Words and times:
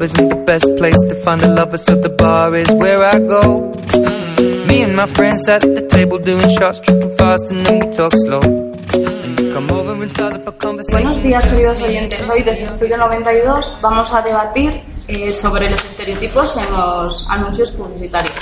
Club 0.00 0.02
isn't 0.02 0.28
the 0.28 0.44
best 0.46 0.66
place 0.76 1.00
to 1.08 1.14
find 1.24 1.42
a 1.42 1.48
lover, 1.48 1.76
so 1.76 1.94
the 1.94 2.08
bar 2.08 2.54
is 2.54 2.70
where 2.72 3.02
I 3.02 3.18
go. 3.18 3.72
Me 4.66 4.82
and 4.82 4.96
my 4.96 5.06
friends 5.06 5.48
at 5.48 5.60
the 5.60 5.86
table 5.88 6.18
doing 6.18 6.48
shots, 6.56 6.80
tripping 6.80 7.16
fast, 7.16 7.50
and 7.50 7.66
then 7.66 7.80
we 7.80 7.86
talk 7.92 8.12
slow. 8.24 8.40
Buenos 10.90 11.22
días, 11.22 11.46
queridos 11.46 11.82
oyentes. 11.82 12.28
Hoy 12.28 12.42
desde 12.42 12.64
Estudio 12.64 12.96
92 12.96 13.78
vamos 13.82 14.12
a 14.12 14.22
debatir 14.22 14.82
eh, 15.08 15.32
sobre 15.32 15.70
los 15.70 15.84
estereotipos 15.84 16.56
en 16.56 16.72
los 16.72 17.26
anuncios 17.28 17.70
publicitarios. 17.72 18.34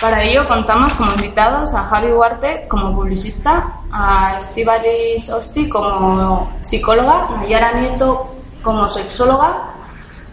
Para 0.00 0.22
ello 0.22 0.46
contamos 0.48 0.92
como 0.94 1.12
invitados 1.12 1.74
a 1.74 1.84
Javi 1.84 2.12
Huarte 2.12 2.66
como 2.68 2.94
publicista, 2.94 3.80
a 3.92 4.38
Estivalis 4.38 5.28
Osti 5.28 5.68
como 5.68 6.50
psicóloga, 6.62 7.28
Nayara 7.36 7.80
Nieto 7.80 8.28
como 8.62 8.88
sexóloga 8.88 9.77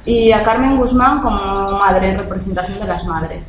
y 0.05 0.31
a 0.31 0.43
Carmen 0.43 0.77
Guzmán 0.77 1.21
como 1.21 1.71
madre 1.71 2.11
en 2.11 2.17
representación 2.19 2.79
de 2.79 2.85
las 2.85 3.03
madres. 3.05 3.43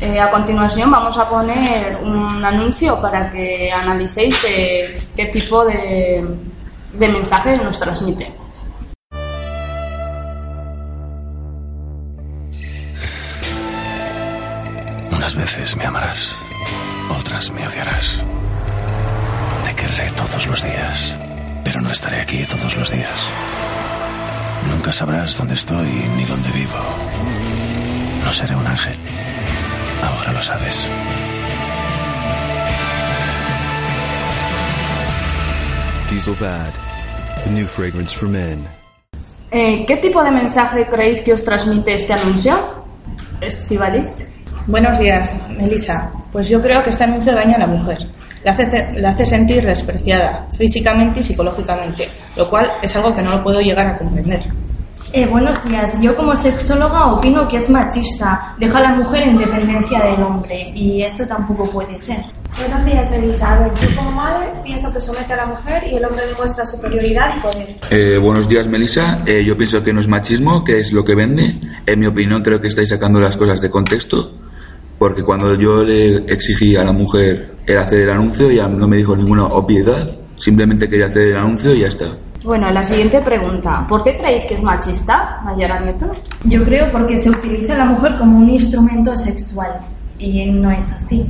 Eh, 0.00 0.20
a 0.20 0.30
continuación 0.30 0.90
vamos 0.90 1.16
a 1.16 1.28
poner 1.28 1.98
un 2.02 2.44
anuncio 2.44 3.00
para 3.00 3.30
que 3.30 3.72
analicéis 3.72 4.36
qué, 4.42 5.26
tipo 5.32 5.64
de, 5.64 6.26
de 6.92 7.08
mensaje 7.08 7.56
nos 7.56 7.78
transmite. 7.78 8.30
Unas 15.10 15.34
veces 15.34 15.76
me 15.76 15.86
amarás, 15.86 16.36
otras 17.18 17.50
me 17.50 17.66
odiarás. 17.66 18.18
Te 19.64 19.74
querré 19.74 20.10
todos 20.10 20.46
los 20.46 20.62
días, 20.62 21.14
pero 21.64 21.80
no 21.80 21.90
estaré 21.90 22.20
aquí 22.20 22.44
todos 22.44 22.76
los 22.76 22.90
días. 22.90 23.30
Nunca 24.70 24.92
sabrás 24.92 25.36
dónde 25.38 25.54
estoy 25.54 25.88
ni 26.16 26.24
dónde 26.24 26.50
vivo. 26.50 26.78
No 28.24 28.32
seré 28.32 28.54
un 28.56 28.66
ángel. 28.66 28.96
Ahora 30.02 30.32
lo 30.32 30.42
sabes. 30.42 30.76
Diesel 36.10 36.34
Bad, 36.40 36.72
the 37.44 37.50
new 37.50 37.66
fragrance 37.66 38.14
for 38.14 38.28
men. 38.28 38.66
Eh, 39.50 39.84
¿Qué 39.86 39.96
tipo 39.96 40.22
de 40.22 40.30
mensaje 40.30 40.86
creéis 40.86 41.20
que 41.20 41.32
os 41.32 41.44
transmite 41.44 41.94
este 41.94 42.12
anuncio? 42.12 42.84
Estivalis. 43.40 44.26
Buenos 44.66 44.98
días, 44.98 45.32
Melissa. 45.56 46.10
Pues 46.32 46.48
yo 46.48 46.60
creo 46.60 46.82
que 46.82 46.90
este 46.90 47.04
anuncio 47.04 47.34
daña 47.34 47.56
a 47.56 47.60
la 47.60 47.66
mujer. 47.66 47.98
La 48.42 48.52
hace, 48.52 48.92
la 48.94 49.10
hace 49.10 49.26
sentir 49.26 49.64
despreciada, 49.64 50.46
físicamente 50.56 51.20
y 51.20 51.22
psicológicamente, 51.22 52.08
lo 52.36 52.48
cual 52.48 52.72
es 52.82 52.94
algo 52.96 53.14
que 53.14 53.22
no 53.22 53.30
lo 53.30 53.42
puedo 53.42 53.60
llegar 53.60 53.86
a 53.86 53.96
comprender. 53.96 54.40
Eh, 55.16 55.24
buenos 55.24 55.64
días. 55.64 55.92
Yo 56.02 56.14
como 56.14 56.36
sexóloga 56.36 57.14
opino 57.14 57.48
que 57.48 57.56
es 57.56 57.70
machista. 57.70 58.54
Deja 58.58 58.80
a 58.80 58.82
la 58.82 58.94
mujer 58.96 59.22
en 59.22 59.38
dependencia 59.38 59.98
del 60.04 60.22
hombre 60.22 60.70
y 60.74 61.00
eso 61.00 61.24
tampoco 61.26 61.70
puede 61.70 61.98
ser. 61.98 62.18
Buenos 62.58 62.84
días, 62.84 63.10
Melissa. 63.10 63.54
A 63.54 63.60
ver, 63.60 63.72
yo 63.80 63.96
como 63.96 64.10
madre 64.10 64.52
pienso 64.62 64.92
que 64.92 65.00
somete 65.00 65.32
a 65.32 65.36
la 65.36 65.46
mujer 65.46 65.84
y 65.90 65.94
el 65.94 66.04
hombre 66.04 66.26
demuestra 66.26 66.66
superioridad 66.66 67.34
y 67.34 67.40
poder. 67.40 67.76
Eh, 67.90 68.18
buenos 68.18 68.46
días, 68.46 68.66
Melissa. 68.66 69.22
Eh, 69.24 69.42
yo 69.42 69.56
pienso 69.56 69.82
que 69.82 69.94
no 69.94 70.00
es 70.00 70.06
machismo, 70.06 70.62
que 70.62 70.80
es 70.80 70.92
lo 70.92 71.02
que 71.02 71.14
vende. 71.14 71.60
En 71.86 71.98
mi 71.98 72.04
opinión, 72.04 72.42
creo 72.42 72.60
que 72.60 72.68
estáis 72.68 72.90
sacando 72.90 73.18
las 73.18 73.38
cosas 73.38 73.62
de 73.62 73.70
contexto. 73.70 74.32
Porque 74.98 75.22
cuando 75.22 75.54
yo 75.54 75.82
le 75.82 76.30
exigí 76.30 76.76
a 76.76 76.84
la 76.84 76.92
mujer 76.92 77.54
el 77.66 77.78
hacer 77.78 78.00
el 78.00 78.10
anuncio, 78.10 78.50
ya 78.50 78.68
no 78.68 78.86
me 78.86 78.98
dijo 78.98 79.16
ninguna 79.16 79.44
obviedad. 79.46 80.10
Simplemente 80.36 80.90
quería 80.90 81.06
hacer 81.06 81.28
el 81.28 81.38
anuncio 81.38 81.74
y 81.74 81.80
ya 81.80 81.88
está. 81.88 82.04
Bueno, 82.46 82.70
la 82.70 82.84
siguiente 82.84 83.20
pregunta. 83.20 83.84
¿Por 83.88 84.04
qué 84.04 84.16
creéis 84.16 84.44
que 84.44 84.54
es 84.54 84.62
machista, 84.62 85.40
Nayara 85.44 85.80
Nieto? 85.80 86.06
Yo 86.44 86.62
creo 86.64 86.90
porque 86.92 87.18
se 87.18 87.28
utiliza 87.28 87.74
a 87.74 87.78
la 87.78 87.84
mujer 87.86 88.14
como 88.16 88.38
un 88.38 88.48
instrumento 88.48 89.16
sexual 89.16 89.72
y 90.18 90.46
no 90.46 90.70
es 90.70 90.90
así. 90.92 91.26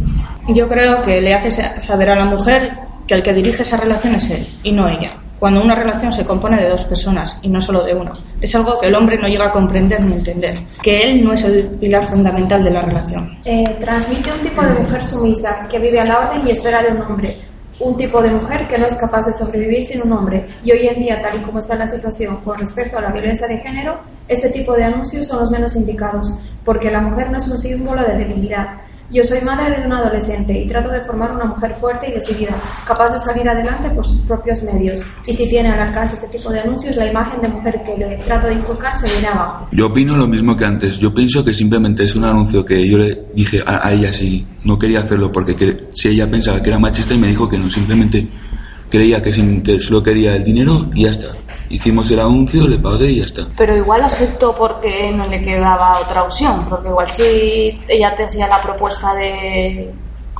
Yo 0.48 0.68
creo 0.68 1.00
que 1.02 1.20
le 1.22 1.34
hace 1.34 1.50
sa- 1.50 1.80
saber 1.80 2.10
a 2.10 2.16
la 2.16 2.26
mujer 2.26 2.70
que 3.06 3.14
el 3.14 3.22
que 3.22 3.32
dirige 3.32 3.62
esa 3.62 3.78
relación 3.78 4.14
es 4.16 4.28
él 4.30 4.46
y 4.62 4.72
no 4.72 4.88
ella. 4.88 5.10
Cuando 5.38 5.62
una 5.62 5.74
relación 5.74 6.12
se 6.12 6.24
compone 6.24 6.56
de 6.62 6.68
dos 6.68 6.84
personas 6.86 7.38
y 7.42 7.48
no 7.48 7.60
solo 7.60 7.82
de 7.84 7.94
una. 7.94 8.12
Es 8.40 8.54
algo 8.54 8.78
que 8.78 8.86
el 8.88 8.94
hombre 8.94 9.18
no 9.18 9.26
llega 9.28 9.46
a 9.46 9.52
comprender 9.52 10.00
ni 10.02 10.14
entender. 10.14 10.58
Que 10.82 11.02
él 11.02 11.24
no 11.24 11.32
es 11.32 11.44
el 11.44 11.64
pilar 11.80 12.04
fundamental 12.04 12.62
de 12.64 12.70
la 12.70 12.82
relación. 12.82 13.38
Eh, 13.44 13.64
transmite 13.80 14.30
un 14.32 14.40
tipo 14.40 14.62
de 14.62 14.70
mujer 14.82 15.04
sumisa 15.04 15.66
que 15.70 15.78
vive 15.78 15.98
a 16.00 16.04
la 16.04 16.18
orden 16.20 16.46
y 16.46 16.50
espera 16.52 16.82
de 16.82 16.92
un 16.92 17.02
hombre. 17.02 17.38
Un 17.78 17.96
tipo 17.96 18.22
de 18.22 18.30
mujer 18.30 18.66
que 18.68 18.78
no 18.78 18.86
es 18.86 18.94
capaz 18.94 19.26
de 19.26 19.32
sobrevivir 19.32 19.84
sin 19.84 20.02
un 20.02 20.12
hombre. 20.12 20.48
Y 20.64 20.72
hoy 20.72 20.88
en 20.88 20.98
día, 20.98 21.20
tal 21.20 21.38
y 21.38 21.42
como 21.42 21.58
está 21.58 21.74
la 21.74 21.86
situación 21.86 22.38
con 22.38 22.58
respecto 22.58 22.96
a 22.96 23.02
la 23.02 23.12
violencia 23.12 23.46
de 23.46 23.58
género, 23.58 24.00
este 24.28 24.48
tipo 24.48 24.74
de 24.74 24.84
anuncios 24.84 25.26
son 25.26 25.40
los 25.40 25.50
menos 25.50 25.76
indicados, 25.76 26.40
porque 26.64 26.90
la 26.90 27.00
mujer 27.00 27.30
no 27.30 27.36
es 27.36 27.46
un 27.48 27.58
símbolo 27.58 28.02
de 28.02 28.16
debilidad. 28.16 28.85
Yo 29.10 29.22
soy 29.22 29.40
madre 29.42 29.80
de 29.80 29.86
un 29.86 29.92
adolescente 29.92 30.52
y 30.58 30.66
trato 30.66 30.88
de 30.90 31.00
formar 31.00 31.30
una 31.32 31.44
mujer 31.44 31.74
fuerte 31.80 32.08
y 32.10 32.12
decidida, 32.12 32.54
capaz 32.86 33.12
de 33.12 33.20
salir 33.20 33.48
adelante 33.48 33.88
por 33.90 34.06
sus 34.06 34.18
propios 34.22 34.62
medios. 34.64 35.00
Y 35.26 35.32
si 35.32 35.48
tiene 35.48 35.68
al 35.70 35.78
alcance 35.78 36.16
este 36.16 36.36
tipo 36.36 36.50
de 36.50 36.60
anuncios, 36.60 36.96
la 36.96 37.06
imagen 37.06 37.40
de 37.40 37.48
mujer 37.48 37.82
que 37.84 37.96
le 37.96 38.16
trato 38.18 38.48
de 38.48 38.54
inculcar 38.54 38.94
se 38.94 39.08
viene 39.08 39.28
abajo. 39.28 39.68
Yo 39.70 39.86
opino 39.86 40.16
lo 40.16 40.26
mismo 40.26 40.56
que 40.56 40.64
antes. 40.64 40.98
Yo 40.98 41.14
pienso 41.14 41.44
que 41.44 41.54
simplemente 41.54 42.02
es 42.04 42.16
un 42.16 42.24
anuncio 42.24 42.64
que 42.64 42.86
yo 42.88 42.98
le 42.98 43.26
dije 43.34 43.60
a, 43.64 43.86
a 43.86 43.92
ella 43.92 44.12
si 44.12 44.44
no 44.64 44.76
quería 44.78 45.00
hacerlo 45.00 45.30
porque 45.30 45.56
cre- 45.56 45.76
si 45.94 46.08
ella 46.08 46.28
pensaba 46.28 46.60
que 46.60 46.70
era 46.70 46.78
machista 46.78 47.14
y 47.14 47.18
me 47.18 47.28
dijo 47.28 47.48
que 47.48 47.58
no, 47.58 47.70
simplemente 47.70 48.26
creía 48.90 49.22
que, 49.22 49.32
sin- 49.32 49.62
que 49.62 49.78
solo 49.78 50.02
quería 50.02 50.34
el 50.36 50.42
dinero 50.44 50.90
y 50.94 51.04
ya 51.04 51.10
está. 51.10 51.28
Hicimos 51.68 52.10
el 52.10 52.20
anuncio, 52.20 52.66
le 52.66 52.78
pagué 52.78 53.12
y 53.12 53.18
ya 53.18 53.24
está. 53.24 53.46
Pero 53.56 53.76
igual 53.76 54.02
aceptó 54.02 54.54
porque 54.56 55.10
no 55.12 55.26
le 55.26 55.42
quedaba 55.42 55.98
otra 56.00 56.22
opción, 56.22 56.64
porque 56.68 56.88
igual 56.88 57.10
si 57.10 57.80
ella 57.88 58.14
te 58.16 58.24
hacía 58.24 58.48
la 58.48 58.62
propuesta 58.62 59.14
de, 59.14 59.92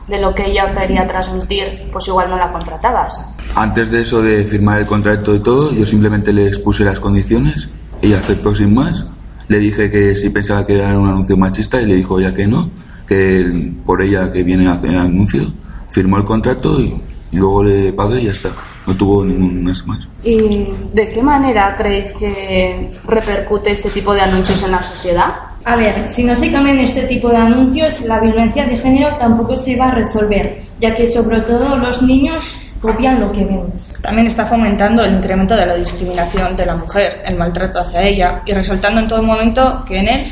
de 0.08 0.20
lo 0.20 0.34
que 0.34 0.46
ella 0.46 0.72
quería 0.74 1.06
transmitir, 1.06 1.88
pues 1.92 2.06
igual 2.08 2.30
no 2.30 2.36
la 2.36 2.52
contratabas. 2.52 3.34
Antes 3.54 3.90
de 3.90 4.00
eso 4.02 4.22
de 4.22 4.44
firmar 4.44 4.78
el 4.78 4.86
contrato 4.86 5.34
y 5.34 5.40
todo, 5.40 5.72
yo 5.72 5.84
simplemente 5.84 6.32
le 6.32 6.46
expuse 6.46 6.84
las 6.84 7.00
condiciones, 7.00 7.68
ella 8.00 8.18
aceptó 8.18 8.54
sin 8.54 8.74
más, 8.74 9.04
le 9.48 9.58
dije 9.58 9.90
que 9.90 10.14
si 10.14 10.30
pensaba 10.30 10.66
que 10.66 10.74
era 10.74 10.98
un 10.98 11.08
anuncio 11.08 11.36
machista 11.36 11.80
y 11.80 11.86
le 11.86 11.94
dijo 11.94 12.20
ya 12.20 12.34
que 12.34 12.46
no, 12.46 12.70
que 13.06 13.72
por 13.84 14.02
ella 14.02 14.30
que 14.30 14.42
viene 14.42 14.68
a 14.68 14.74
hacer 14.74 14.90
el 14.90 14.98
anuncio, 14.98 15.44
firmó 15.88 16.18
el 16.18 16.24
contrato 16.24 16.80
y, 16.80 17.00
y 17.32 17.36
luego 17.36 17.64
le 17.64 17.92
pagué 17.92 18.22
y 18.22 18.26
ya 18.26 18.32
está, 18.32 18.50
no 18.86 18.94
tuvo 18.94 19.24
ningún 19.24 19.64
mes 19.64 19.86
más. 19.86 20.00
¿Y 20.22 20.68
de 20.92 21.08
qué 21.08 21.22
manera 21.22 21.76
creéis 21.76 22.12
que 22.12 22.92
repercute 23.06 23.72
este 23.72 23.90
tipo 23.90 24.14
de 24.14 24.20
anuncios 24.20 24.62
en 24.62 24.72
la 24.72 24.82
sociedad? 24.82 25.34
A 25.64 25.76
ver, 25.76 26.06
si 26.06 26.22
no 26.22 26.36
se 26.36 26.52
cambian 26.52 26.78
este 26.78 27.02
tipo 27.02 27.28
de 27.28 27.36
anuncios, 27.36 28.00
la 28.02 28.20
violencia 28.20 28.66
de 28.66 28.78
género 28.78 29.16
tampoco 29.16 29.56
se 29.56 29.76
va 29.76 29.88
a 29.88 29.94
resolver, 29.96 30.62
ya 30.80 30.94
que 30.94 31.08
sobre 31.08 31.40
todo 31.40 31.76
los 31.76 32.02
niños 32.02 32.44
copian 32.80 33.20
lo 33.20 33.32
que 33.32 33.44
ven. 33.44 33.64
También 34.00 34.28
está 34.28 34.46
fomentando 34.46 35.02
el 35.04 35.14
incremento 35.14 35.56
de 35.56 35.66
la 35.66 35.74
discriminación 35.74 36.56
de 36.56 36.66
la 36.66 36.76
mujer, 36.76 37.22
el 37.24 37.36
maltrato 37.36 37.80
hacia 37.80 38.02
ella 38.02 38.42
y 38.46 38.52
resaltando 38.52 39.00
en 39.00 39.08
todo 39.08 39.22
momento 39.22 39.84
que 39.88 39.98
en 39.98 40.08
él 40.08 40.26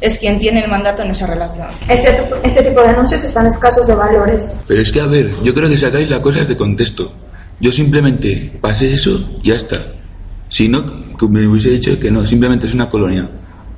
es 0.00 0.18
quien 0.18 0.38
tiene 0.38 0.64
el 0.64 0.70
mandato 0.70 1.02
en 1.02 1.10
esa 1.10 1.26
relación. 1.26 1.68
Este, 1.86 2.28
este 2.42 2.62
tipo 2.62 2.80
de 2.80 2.88
anuncios 2.88 3.22
están 3.22 3.46
escasos 3.46 3.86
de 3.86 3.94
valores. 3.94 4.56
Pero 4.66 4.80
es 4.80 4.90
que, 4.90 5.00
a 5.00 5.06
ver, 5.06 5.30
yo 5.42 5.54
creo 5.54 5.68
que 5.68 5.76
sacáis 5.76 6.08
las 6.08 6.20
cosas 6.20 6.48
de 6.48 6.56
contexto. 6.56 7.12
Yo 7.60 7.70
simplemente 7.70 8.50
pasé 8.60 8.94
eso 8.94 9.20
y 9.42 9.48
ya 9.48 9.56
está. 9.56 9.76
Si 10.48 10.68
no, 10.68 10.84
que 11.16 11.28
me 11.28 11.46
hubiese 11.46 11.70
dicho 11.70 11.98
que 11.98 12.10
no, 12.10 12.24
simplemente 12.24 12.66
es 12.66 12.74
una 12.74 12.88
colonia 12.88 13.28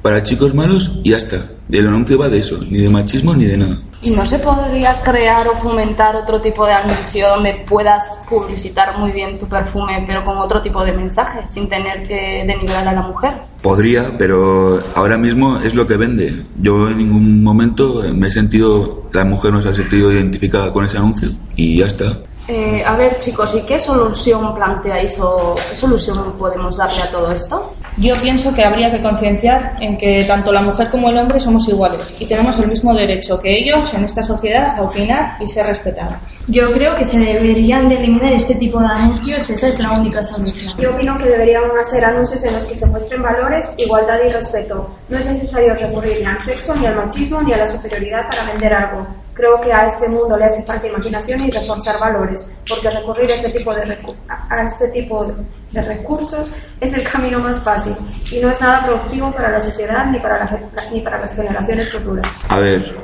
para 0.03 0.23
chicos 0.23 0.55
malos 0.55 1.01
y 1.03 1.11
ya 1.11 1.19
está. 1.19 1.49
El 1.71 1.87
anuncio 1.87 2.19
va 2.19 2.29
de 2.29 2.39
eso, 2.39 2.59
ni 2.71 2.79
de 2.79 2.89
machismo 2.89 3.35
ni 3.35 3.47
de 3.47 3.57
nada. 3.57 3.79
¿Y 4.03 4.11
no 4.11 4.27
se 4.27 4.39
podría 4.41 5.01
crear 5.03 5.47
o 5.47 5.57
fomentar 5.57 6.17
otro 6.17 6.41
tipo 6.41 6.67
de 6.67 6.73
anuncio 6.73 7.29
donde 7.29 7.65
puedas 7.69 8.05
publicitar 8.29 8.99
muy 8.99 9.13
bien 9.13 9.39
tu 9.39 9.47
perfume, 9.47 10.05
pero 10.07 10.25
con 10.25 10.39
otro 10.39 10.61
tipo 10.61 10.85
de 10.85 10.93
mensaje, 10.93 11.39
sin 11.49 11.69
tener 11.69 12.03
que 12.03 12.45
denigrar 12.47 12.87
a 12.89 12.93
la 12.93 13.03
mujer? 13.03 13.35
Podría, 13.63 14.19
pero 14.19 14.81
ahora 14.97 15.17
mismo 15.17 15.61
es 15.61 15.77
lo 15.77 15.87
que 15.87 15.97
vende. 15.97 16.45
Yo 16.61 16.89
en 16.89 16.99
ningún 16.99 17.45
momento 17.45 18.03
me 18.13 18.27
he 18.27 18.31
sentido, 18.31 19.05
la 19.13 19.25
mujer 19.25 19.53
no 19.53 19.63
se 19.63 19.69
ha 19.69 19.75
sentido 19.75 20.13
identificada 20.13 20.73
con 20.73 20.85
ese 20.85 20.99
anuncio 20.99 21.31
y 21.55 21.79
ya 21.79 21.87
está. 21.87 22.19
Eh, 22.49 22.83
a 22.85 22.97
ver, 22.97 23.19
chicos, 23.19 23.55
¿y 23.55 23.63
qué 23.63 23.81
solución 23.81 24.55
planteáis 24.55 25.19
o 25.21 25.55
qué 25.71 25.77
solución 25.77 26.33
podemos 26.33 26.77
darle 26.77 27.03
a 27.03 27.11
todo 27.11 27.31
esto? 27.31 27.73
Yo 27.99 28.17
pienso 28.17 28.55
que 28.55 28.65
habría 28.65 28.91
que 28.91 29.03
concienciar 29.03 29.75
en 29.81 29.99
que 29.99 30.25
tanto 30.25 30.51
la 30.51 30.63
mujer 30.63 30.89
como 30.91 31.11
el 31.11 31.19
hombre 31.19 31.39
somos 31.39 31.69
iguales 31.69 32.17
y 32.19 32.25
tenemos 32.25 32.59
el 32.59 32.67
mismo 32.67 32.95
derecho 32.95 33.39
que 33.39 33.57
ellos 33.57 33.93
en 33.93 34.05
esta 34.05 34.23
sociedad 34.23 34.79
a 34.79 34.83
opinar 34.83 35.37
y 35.41 35.47
ser 35.47 35.67
respetados. 35.67 36.15
Yo 36.49 36.73
creo 36.73 36.95
que 36.95 37.05
se 37.05 37.19
deberían 37.19 37.89
de 37.91 37.97
eliminar 37.97 38.33
este 38.33 38.55
tipo 38.55 38.81
de 38.81 38.87
anuncios, 38.87 39.49
esa 39.49 39.69
es 39.69 39.79
la 39.81 39.93
única 39.93 40.23
solución. 40.23 40.73
Yo 40.79 40.91
opino 40.91 41.19
que 41.19 41.27
deberían 41.27 41.65
hacer 41.79 42.05
anuncios 42.05 42.43
en 42.45 42.55
los 42.55 42.65
que 42.65 42.75
se 42.75 42.87
muestren 42.87 43.23
valores, 43.23 43.75
igualdad 43.77 44.19
y 44.27 44.31
respeto. 44.31 44.91
No 45.09 45.19
es 45.19 45.27
necesario 45.27 45.75
recurrir 45.75 46.19
ni 46.21 46.27
al 46.27 46.41
sexo, 46.41 46.75
ni 46.75 46.87
al 46.87 46.97
machismo, 46.97 47.43
ni 47.43 47.53
a 47.53 47.59
la 47.59 47.67
superioridad 47.67 48.29
para 48.31 48.51
vender 48.51 48.73
algo. 48.73 49.22
Creo 49.35 49.61
que 49.61 49.73
a 49.73 49.87
este 49.87 50.09
mundo 50.09 50.37
le 50.37 50.45
hace 50.45 50.63
falta 50.63 50.87
imaginación 50.87 51.43
y 51.43 51.51
reforzar 51.51 51.99
valores, 51.99 52.61
porque 52.69 52.91
recurrir 52.91 53.31
a 53.31 53.35
este 53.35 53.51
tipo 53.51 53.75
de, 53.75 53.97
a 54.29 54.63
este 54.63 54.89
tipo 54.89 55.27
de 55.73 55.83
recursos 55.83 56.53
es 56.81 56.93
el 56.93 57.03
camino 57.03 57.39
más 57.39 57.59
fácil 57.61 57.95
y 58.31 58.41
no 58.41 58.51
es 58.51 58.61
nada 58.61 58.85
productivo 58.85 59.33
para 59.33 59.51
la 59.51 59.61
sociedad 59.61 60.11
ni 60.11 60.19
para, 60.19 60.71
ni 60.93 61.01
para 61.01 61.19
las 61.21 61.35
generaciones 61.35 61.91
futuras. 61.91 62.27
A 62.49 62.59
ver, 62.59 62.95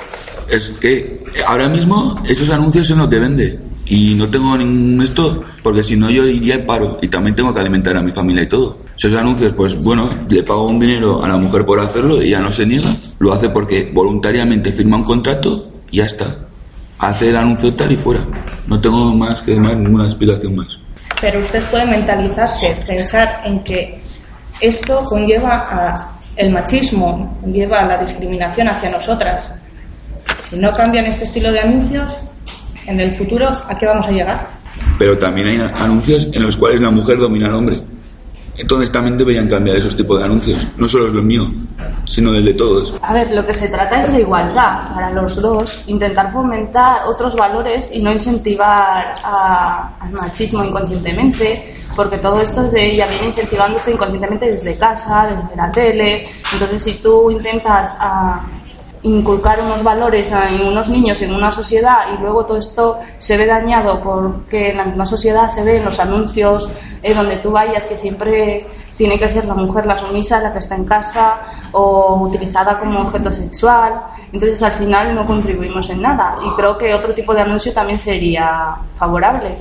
es 0.50 0.70
que 0.80 1.20
ahora 1.46 1.68
mismo 1.68 2.22
esos 2.28 2.50
anuncios 2.50 2.86
son 2.86 2.98
lo 2.98 3.08
que 3.08 3.18
vende 3.18 3.58
y 3.86 4.14
no 4.14 4.28
tengo 4.28 4.56
ningún 4.56 5.02
esto 5.02 5.44
porque 5.62 5.82
si 5.82 5.96
no 5.96 6.10
yo 6.10 6.26
iría 6.26 6.56
al 6.56 6.62
paro 6.64 6.98
y 7.00 7.08
también 7.08 7.34
tengo 7.34 7.54
que 7.54 7.60
alimentar 7.60 7.96
a 7.96 8.02
mi 8.02 8.12
familia 8.12 8.42
y 8.42 8.48
todo. 8.48 8.76
Esos 8.96 9.14
anuncios, 9.14 9.52
pues 9.52 9.82
bueno, 9.82 10.10
le 10.28 10.42
pago 10.42 10.66
un 10.66 10.78
dinero 10.78 11.24
a 11.24 11.28
la 11.28 11.36
mujer 11.36 11.64
por 11.64 11.80
hacerlo 11.80 12.22
y 12.22 12.30
ya 12.30 12.40
no 12.40 12.50
se 12.50 12.66
niega. 12.66 12.94
Lo 13.18 13.32
hace 13.32 13.48
porque 13.48 13.90
voluntariamente 13.94 14.72
firma 14.72 14.96
un 14.96 15.04
contrato 15.04 15.68
ya 15.90 16.04
está. 16.04 16.36
Hace 16.98 17.28
el 17.28 17.36
anuncio 17.36 17.72
tal 17.74 17.92
y 17.92 17.96
fuera. 17.96 18.24
No 18.66 18.80
tengo 18.80 19.14
más 19.14 19.40
que 19.42 19.54
más 19.56 19.76
ninguna 19.76 20.04
explicación 20.04 20.56
más. 20.56 20.78
Pero 21.20 21.40
usted 21.40 21.62
puede 21.70 21.86
mentalizarse, 21.86 22.76
pensar 22.86 23.40
en 23.44 23.62
que 23.64 24.00
esto 24.60 25.04
conlleva 25.04 25.68
a 25.70 26.18
el 26.36 26.50
machismo, 26.50 27.36
conlleva 27.40 27.80
a 27.80 27.86
la 27.86 27.98
discriminación 27.98 28.68
hacia 28.68 28.90
nosotras. 28.90 29.52
Si 30.38 30.56
no 30.56 30.72
cambian 30.72 31.06
este 31.06 31.24
estilo 31.24 31.50
de 31.50 31.60
anuncios, 31.60 32.16
en 32.86 33.00
el 33.00 33.12
futuro, 33.12 33.48
¿a 33.48 33.76
qué 33.76 33.86
vamos 33.86 34.06
a 34.08 34.12
llegar? 34.12 34.46
Pero 34.98 35.18
también 35.18 35.48
hay 35.48 35.70
anuncios 35.74 36.26
en 36.32 36.42
los 36.42 36.56
cuales 36.56 36.80
la 36.80 36.90
mujer 36.90 37.18
domina 37.18 37.48
al 37.48 37.54
hombre. 37.54 37.82
Entonces 38.58 38.90
también 38.90 39.16
deberían 39.16 39.48
cambiar 39.48 39.76
esos 39.76 39.96
tipos 39.96 40.18
de 40.18 40.24
anuncios, 40.24 40.66
no 40.76 40.88
solo 40.88 41.06
los 41.08 41.22
míos, 41.22 41.48
sino 42.06 42.34
el 42.34 42.44
de 42.44 42.54
todos. 42.54 42.92
A 43.02 43.14
ver, 43.14 43.30
lo 43.30 43.46
que 43.46 43.54
se 43.54 43.68
trata 43.68 44.00
es 44.00 44.12
de 44.12 44.20
igualdad 44.22 44.92
para 44.92 45.12
los 45.12 45.40
dos, 45.40 45.84
intentar 45.86 46.32
fomentar 46.32 47.02
otros 47.06 47.36
valores 47.36 47.90
y 47.92 48.02
no 48.02 48.12
incentivar 48.12 49.14
al 49.22 50.10
machismo 50.10 50.64
inconscientemente, 50.64 51.76
porque 51.94 52.18
todo 52.18 52.40
esto 52.40 52.68
ya 52.72 53.06
viene 53.06 53.26
incentivándose 53.26 53.92
inconscientemente 53.92 54.50
desde 54.50 54.76
casa, 54.76 55.28
desde 55.28 55.56
la 55.56 55.70
tele. 55.70 56.28
Entonces, 56.52 56.82
si 56.82 56.94
tú 56.94 57.30
intentas 57.30 57.96
a, 58.00 58.44
inculcar 59.08 59.60
unos 59.60 59.82
valores 59.82 60.30
en 60.30 60.66
unos 60.66 60.88
niños 60.88 61.20
en 61.22 61.34
una 61.34 61.50
sociedad 61.50 62.12
y 62.14 62.20
luego 62.20 62.44
todo 62.44 62.58
esto 62.58 62.98
se 63.18 63.36
ve 63.36 63.46
dañado 63.46 64.02
porque 64.02 64.70
en 64.70 64.76
la 64.76 64.84
misma 64.84 65.06
sociedad 65.06 65.50
se 65.50 65.64
ve 65.64 65.78
en 65.78 65.84
los 65.84 65.98
anuncios 65.98 66.70
eh, 67.02 67.14
donde 67.14 67.36
tú 67.36 67.50
vayas 67.50 67.86
que 67.86 67.96
siempre 67.96 68.66
tiene 68.96 69.18
que 69.18 69.28
ser 69.28 69.44
la 69.44 69.54
mujer 69.54 69.86
la 69.86 69.96
sumisa, 69.96 70.40
la 70.40 70.52
que 70.52 70.58
está 70.58 70.74
en 70.74 70.84
casa 70.84 71.36
o 71.72 72.22
utilizada 72.22 72.78
como 72.78 73.00
objeto 73.00 73.32
sexual. 73.32 74.02
Entonces 74.32 74.62
al 74.62 74.72
final 74.72 75.14
no 75.14 75.24
contribuimos 75.24 75.88
en 75.90 76.02
nada 76.02 76.36
y 76.44 76.50
creo 76.56 76.76
que 76.76 76.92
otro 76.92 77.14
tipo 77.14 77.32
de 77.32 77.42
anuncio 77.42 77.72
también 77.72 77.98
sería 77.98 78.76
favorable. 78.96 79.54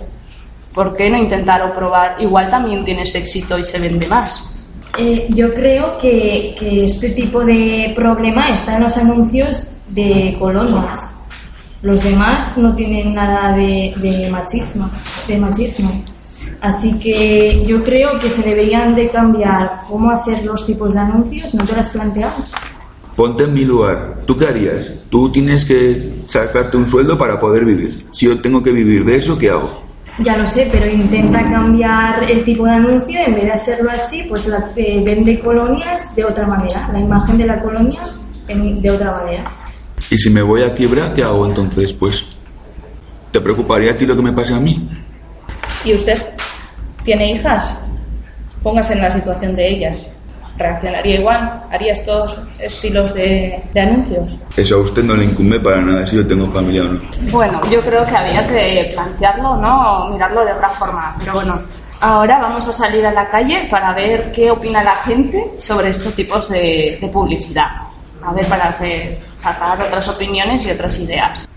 ¿Por 0.73 0.95
qué 0.95 1.09
no 1.09 1.17
intentar 1.17 1.61
o 1.63 1.73
probar? 1.73 2.15
Igual 2.19 2.49
también 2.49 2.83
tienes 2.83 3.13
éxito 3.15 3.57
y 3.57 3.63
se 3.63 3.79
vende 3.79 4.07
más. 4.07 4.46
Eh, 4.97 5.27
yo 5.29 5.53
creo 5.53 5.97
que, 5.99 6.55
este 6.85 7.09
tipo 7.11 7.45
de 7.45 7.93
problema 7.95 8.53
está 8.53 8.77
en 8.77 8.83
los 8.83 8.97
anuncios 8.97 9.77
de 9.89 10.35
colonias. 10.39 11.01
Los 11.83 12.03
demás 12.03 12.57
no 12.57 12.75
tienen 12.75 13.13
nada 13.13 13.55
de, 13.55 13.93
de, 13.97 14.29
machismo, 14.29 14.89
de 15.27 15.37
machismo. 15.37 16.03
Así 16.61 16.93
que 16.93 17.63
yo 17.67 17.83
creo 17.83 18.19
que 18.19 18.29
se 18.29 18.41
deberían 18.41 18.95
de 18.95 19.09
cambiar 19.09 19.81
cómo 19.87 20.09
hacer 20.09 20.43
los 20.43 20.65
tipos 20.65 20.95
de 20.95 20.99
anuncios. 20.99 21.53
¿No 21.53 21.63
te 21.65 21.75
las 21.75 21.89
planteamos? 21.91 22.51
Ponte 23.15 23.43
en 23.43 23.53
mi 23.53 23.65
lugar. 23.65 24.21
¿Tú 24.25 24.35
qué 24.35 24.47
harías? 24.47 25.03
Tú 25.09 25.31
tienes 25.31 25.63
que 25.63 26.23
sacarte 26.27 26.77
un 26.77 26.89
sueldo 26.89 27.17
para 27.17 27.39
poder 27.39 27.65
vivir. 27.65 28.07
Si 28.09 28.25
yo 28.25 28.41
tengo 28.41 28.63
que 28.63 28.71
vivir 28.71 29.05
de 29.05 29.15
eso, 29.17 29.37
¿qué 29.37 29.51
hago? 29.51 29.86
Ya 30.19 30.35
lo 30.35 30.47
sé, 30.47 30.67
pero 30.71 30.87
intenta 30.89 31.43
cambiar 31.43 32.23
el 32.23 32.43
tipo 32.43 32.65
de 32.65 32.71
anuncio. 32.71 33.19
En 33.19 33.35
vez 33.35 33.43
de 33.45 33.51
hacerlo 33.51 33.91
así, 33.91 34.23
pues 34.23 34.47
la, 34.47 34.65
eh, 34.75 35.01
vende 35.03 35.39
colonias 35.39 36.15
de 36.15 36.25
otra 36.25 36.47
manera. 36.47 36.89
La 36.91 36.99
imagen 36.99 37.37
de 37.37 37.45
la 37.45 37.61
colonia 37.61 38.01
en, 38.47 38.81
de 38.81 38.91
otra 38.91 39.11
manera. 39.11 39.43
¿Y 40.09 40.17
si 40.17 40.29
me 40.29 40.41
voy 40.41 40.63
a 40.63 40.73
quiebra, 40.73 41.13
qué 41.13 41.23
hago 41.23 41.45
entonces? 41.45 41.93
Pues, 41.93 42.25
¿te 43.31 43.39
preocuparía 43.39 43.91
a 43.91 43.95
ti 43.95 44.05
lo 44.05 44.15
que 44.15 44.21
me 44.21 44.33
pase 44.33 44.53
a 44.53 44.59
mí? 44.59 44.89
¿Y 45.85 45.93
usted 45.93 46.17
tiene 47.03 47.33
hijas? 47.33 47.79
Póngase 48.63 48.93
en 48.93 49.01
la 49.01 49.11
situación 49.11 49.53
de 49.53 49.69
ellas 49.69 50.09
reaccionaría 50.57 51.19
igual, 51.19 51.63
haría 51.71 51.93
estos 51.93 52.41
estilos 52.59 53.13
de, 53.13 53.63
de, 53.73 53.79
anuncios. 53.79 54.35
Eso 54.55 54.75
a 54.75 54.79
usted 54.79 55.03
no 55.03 55.15
le 55.15 55.25
incumbe 55.25 55.59
para 55.59 55.81
nada 55.81 56.05
si 56.05 56.15
yo 56.15 56.27
tengo 56.27 56.47
familia 56.51 56.83
o 56.83 56.85
no. 56.85 57.01
Bueno, 57.31 57.61
yo 57.69 57.79
creo 57.81 58.05
que 58.05 58.15
había 58.15 58.47
que 58.47 58.91
plantearlo, 58.93 59.57
¿no? 59.57 60.09
Mirarlo 60.09 60.43
de 60.45 60.53
otra 60.53 60.69
forma. 60.69 61.15
Pero 61.19 61.33
bueno, 61.33 61.59
ahora 62.01 62.39
vamos 62.39 62.67
a 62.67 62.73
salir 62.73 63.05
a 63.05 63.11
la 63.11 63.29
calle 63.29 63.67
para 63.69 63.93
ver 63.93 64.31
qué 64.31 64.51
opina 64.51 64.83
la 64.83 64.95
gente 64.97 65.53
sobre 65.59 65.89
estos 65.89 66.13
tipos 66.13 66.49
de, 66.49 66.97
de 66.99 67.07
publicidad. 67.09 67.69
A 68.23 68.33
ver, 68.33 68.45
para 68.47 68.69
hacer, 68.69 69.19
sacar 69.37 69.79
otras 69.79 70.07
opiniones 70.09 70.65
y 70.65 70.71
otras 70.71 70.97
ideas. 70.99 71.47